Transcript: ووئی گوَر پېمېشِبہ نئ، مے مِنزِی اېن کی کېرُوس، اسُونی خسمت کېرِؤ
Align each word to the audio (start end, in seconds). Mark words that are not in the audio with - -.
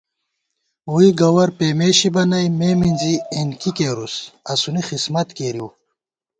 ووئی 0.91 1.11
گوَر 1.19 1.49
پېمېشِبہ 1.57 2.23
نئ، 2.29 2.47
مے 2.59 2.69
مِنزِی 2.79 3.15
اېن 3.33 3.49
کی 3.59 3.71
کېرُوس، 3.77 4.15
اسُونی 4.51 4.81
خسمت 4.87 5.27
کېرِؤ 5.37 5.67